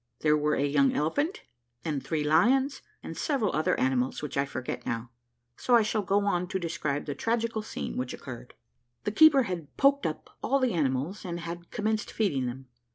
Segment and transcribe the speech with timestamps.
[0.21, 1.43] There were a young elephant
[1.85, 5.11] and three lions, and several other animals which I forget now,
[5.57, 8.55] so I shall go on to describe the tragical scene which occurred.
[9.03, 12.65] The keeper had poked up all the animals, and had commenced feeding them.